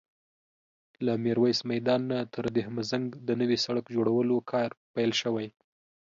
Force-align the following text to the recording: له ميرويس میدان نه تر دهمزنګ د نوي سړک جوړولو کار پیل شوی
له 1.05 1.13
ميرويس 1.23 1.59
میدان 1.71 2.01
نه 2.11 2.17
تر 2.33 2.45
دهمزنګ 2.57 3.07
د 3.27 3.29
نوي 3.41 3.57
سړک 3.65 3.85
جوړولو 3.95 4.35
کار 4.51 4.69
پیل 4.93 5.11
شوی 5.21 5.47